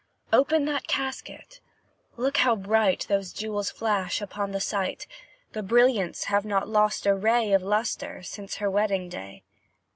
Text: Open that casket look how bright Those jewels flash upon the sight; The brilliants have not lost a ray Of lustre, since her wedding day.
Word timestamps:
Open 0.33 0.65
that 0.65 0.87
casket 0.87 1.59
look 2.17 2.37
how 2.37 2.55
bright 2.55 3.05
Those 3.07 3.31
jewels 3.31 3.69
flash 3.69 4.19
upon 4.19 4.49
the 4.51 4.59
sight; 4.59 5.05
The 5.51 5.61
brilliants 5.61 6.23
have 6.23 6.43
not 6.43 6.67
lost 6.67 7.05
a 7.05 7.13
ray 7.13 7.53
Of 7.53 7.61
lustre, 7.61 8.23
since 8.23 8.55
her 8.55 8.67
wedding 8.67 9.09
day. 9.09 9.43